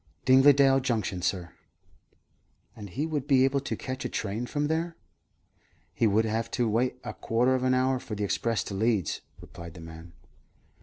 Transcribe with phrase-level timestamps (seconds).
[0.25, 1.51] "Dingledale Junction, sir."
[2.75, 4.95] "And he would be able to catch a train from there?"
[5.93, 9.21] "He would have to wait a quarter of an hour for the express to Leeds,"
[9.41, 10.13] replied the man.